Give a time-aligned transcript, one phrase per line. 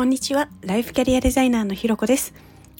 [0.00, 0.48] こんにちは。
[0.62, 2.32] ライフキャリアデザイナーのひろこです。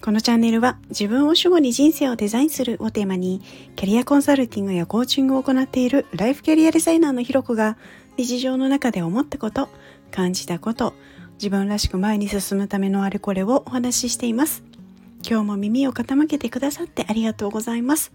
[0.03, 3.43] このチャンネルは自分を主語に人生をデザインするをテーマに
[3.75, 7.77] キャリアコンサルティングやコーチングを行っているライフキャリアデザイナーのひろこが
[8.17, 9.69] 日常の中で思ったこと
[10.09, 10.95] 感じたこと
[11.33, 14.63] 自分らしく前に進むためのあれこれをお話ししています。
[15.21, 18.11] 今日も耳を傾けてくださってありがとうございます。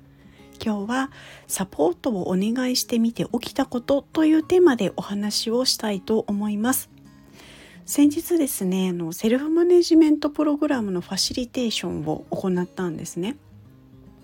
[0.61, 1.11] 今日は
[1.47, 6.96] サポートをお願いしてみて起きたことというテーマでお話をしたいと思います。
[7.87, 13.37] 先日ですねあのセルフマネジメントプログラムのファシリテーションを行ったんですね。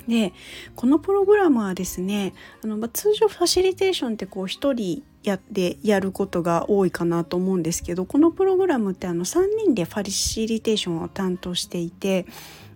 [0.09, 0.33] で
[0.75, 12.27] このプログラムはですねあの、まあ、通常ファシリテーションってこう1人やってやることが多いかなと思うんですけどこのプログラムってあの3人でファシリテーションを担当していて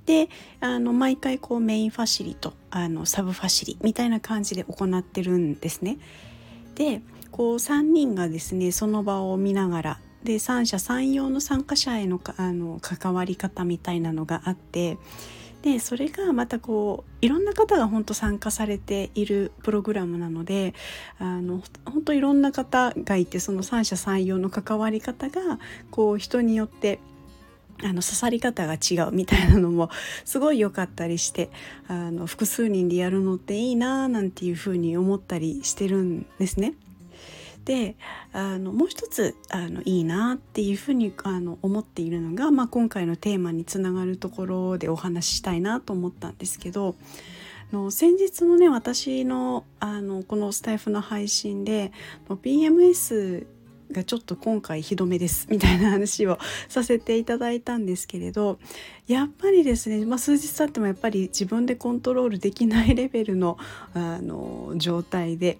[0.06, 0.28] で
[0.60, 5.98] あの毎回こうメインファシリとあのサブファシリみたいな感じで行ってるんですね。
[6.76, 14.98] でこう3人がですねその場を見ながらで三者三様の参加者へのあの関わり方みたいなのがあって
[15.62, 20.74] でそれがまたこういろんな方が本当参加されているプログラムなので
[21.18, 25.58] あの本当いろんな方がいてその三者三様の関わり方が
[25.90, 26.98] こう人によって
[27.82, 29.90] あの刺さり方が違うみたいなのも
[30.24, 31.50] すごい良かったりして
[31.88, 36.74] あの複数人でやるのっていいなーなんていうふうに思ったりしてるんですね。
[37.66, 37.96] で
[38.32, 46.94] あのもう一つあのいいなっていうふうにあの思っているのが、まあ、今回のテーマにつながるところでお話ししたいなと思ったんですけど
[47.72, 51.90] の先日のね私のあのこのスタイフの配信で
[52.28, 53.46] PMS
[53.90, 58.58] がちょっと今回ひどめですみたいな話をさせていただいたんですけれど
[59.08, 63.58] やっぱりですね、まあ、数日経ってもやっぱり自分でコントロールできないレベルの
[63.94, 65.58] あの状態で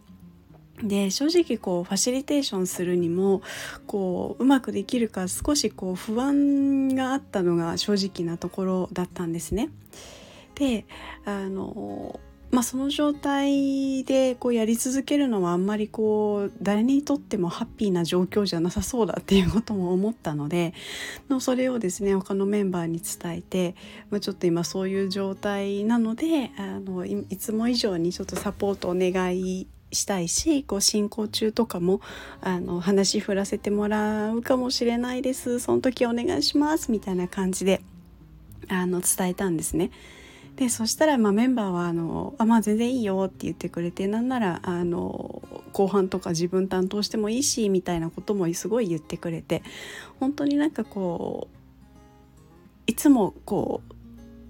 [0.83, 3.43] で正直こうファシリテーションするにも
[3.87, 9.71] こううまくできるか少しこう不安があったのが正直なところだったんですね。
[10.55, 10.87] で
[11.25, 12.21] あの
[12.51, 20.73] まあ、その状態でこうやり続けるのはあんまりこう誰にとってもハッピーな状況じゃなさそうだっていうことも思ったので
[21.29, 23.75] のそれをですね他のメンバーに伝えて、
[24.11, 32.01] まあ、ちょっと今そういう状態なのであのいつも以上にちょっとサポートお願いしたいしこう進行中とかも
[32.41, 37.83] あの話振らせてもらうかもしれないですその時お願いしますみたいな感じで
[38.69, 39.91] あの伝えたんですね。
[40.57, 49.63] でそしたらまあメンバーはあのあ、まあ、全然いいよって言ってくれてなんならあの後半とか自分担当してもいいしみたいなこともすごい言ってくれて
[50.19, 51.57] 本当になんかこう
[52.87, 53.96] いつもこう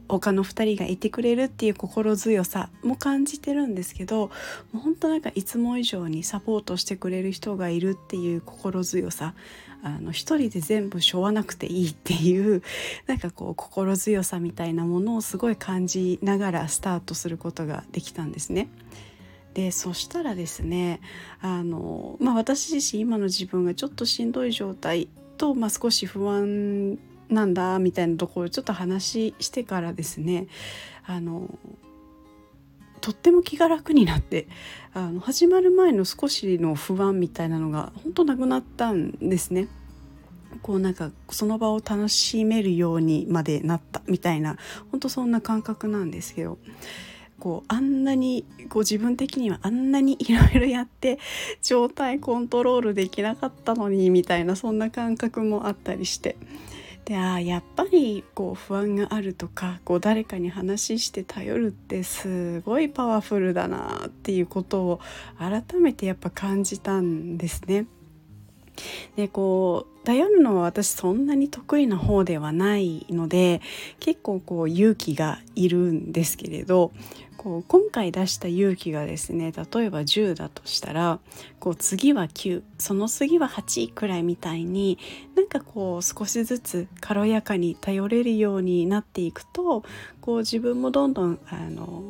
[0.09, 4.31] 他の2人がいてくれるっていう心強さも感じてるんですけども
[4.75, 9.35] う本当なんかいつも以上にサポートしてくれる人がいるっていう心強さ
[9.83, 12.63] あの一人で全部しょわなくていいっていう
[13.07, 18.69] なんかこう心強さみたいなものをすごい感じながらスタートすることができたんですね。
[19.55, 21.01] でそしたらですね
[21.41, 30.47] あの、まあ、私自身今の自分がちょっとしんどい状態と、まあ、少し不安なんだみたいなところをちょっと話してからですね
[31.05, 31.59] あの
[33.01, 34.49] とっても気が楽になって
[34.93, 39.69] あの始まる前の少しの不安みたいなのが本当なくなったんですね。
[40.63, 44.57] こうなんかその場を楽しめるようにまでなったみたいな
[44.91, 46.59] 本当そんな感覚なんですけど
[47.39, 51.19] こうあんなにこう自分的にはあんなにいろいろやって
[51.63, 56.37] 状態コントロールできなかったのにみたいなそんな感覚もあったりして
[57.07, 65.01] であやっぱりこう不安があるとかこう誰かに話して頼るってすごいパワフルだなっていうことを
[65.39, 67.87] 改めてやっぱ感じたんですね。
[69.15, 73.61] でこう頼るのは私そんなに得意な方ではないので
[73.99, 76.93] 結構こう勇気がいるんですけれど
[77.37, 81.19] こう今回出した勇気がですね例えば10だとしたら
[81.59, 84.97] こう次は9その次は8くらいみたいに
[85.35, 89.83] なんかこう少しずつ軽やかに頼れるようになっていくと
[90.21, 92.05] こう自分もどんどんあの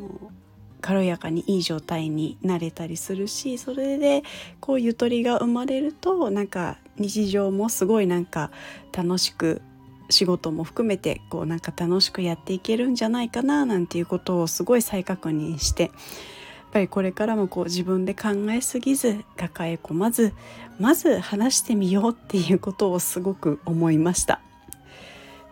[0.87, 4.23] 軽やかにいい状態になれたりするしそれで
[4.61, 8.53] こうゆとりが生まれるとなんか日常もすごいなんか
[8.93, 9.63] 楽しく
[10.11, 15.93] 仕事も含めてこうなんか楽しくやっていけるんじゃないかななんていうことをすごい再確認してやっ
[16.73, 20.35] ぱりこれからもこう自分で考えすぎず抱え込まず
[20.79, 24.46] まず話してみようっていうことをすごく思いました。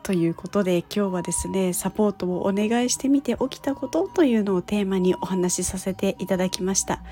[0.05, 7.03] ということで今日はですねサポートをお願いしてみて起きたことというのをテーマにお話しさせていただきました。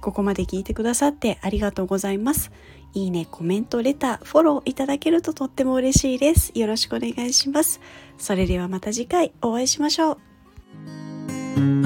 [0.00, 2.52] ここまで聞いてくださってありがとうございます。
[2.94, 6.52] いいね、コメント、レター、フォローいただけるととっても嬉しいです。
[6.54, 7.80] よろしくお願いします。
[8.16, 11.85] それではまた次回お会いしましょう。